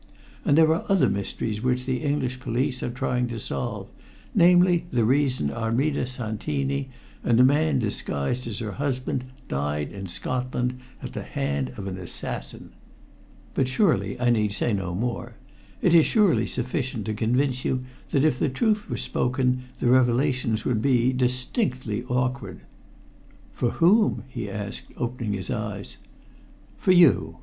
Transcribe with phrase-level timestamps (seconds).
[0.43, 3.87] And there are other mysteries which the English police are trying to solve,
[4.33, 6.89] namely, the reason Armida Santini
[7.23, 11.99] and a man disguised as her husband died in Scotland at the hand of an
[11.99, 12.71] assassin.
[13.53, 15.35] But surely I need say no more.
[15.83, 20.65] It is surely sufficient to convince you that if the truth were spoken, the revelations
[20.65, 22.61] would be distinctly awkward."
[23.53, 25.97] "For whom?" he asked, opening his eyes.
[26.79, 27.37] "For you.